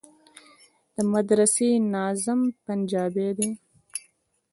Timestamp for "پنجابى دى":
2.65-3.49